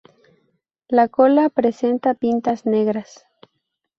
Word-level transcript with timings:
La 0.87 1.09
cola 1.17 1.43
presenta 1.51 2.15
pintas 2.15 2.65
negras. 2.65 3.13